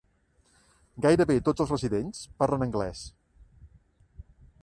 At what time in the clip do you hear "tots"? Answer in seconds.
1.49-1.63